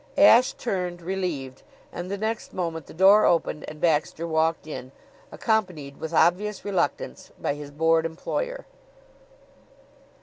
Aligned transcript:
Ashe 0.17 0.53
turned, 0.53 0.99
relieved, 1.03 1.61
and 1.93 2.09
the 2.09 2.17
next 2.17 2.53
moment 2.55 2.87
the 2.87 2.93
door 2.95 3.23
opened 3.23 3.65
and 3.69 3.79
Baxter 3.79 4.27
walked 4.27 4.65
in, 4.65 4.91
accompanied 5.31 5.97
with 5.99 6.11
obvious 6.11 6.65
reluctance 6.65 7.29
by 7.39 7.53
his 7.53 7.69
bored 7.69 8.07
employer. 8.07 8.65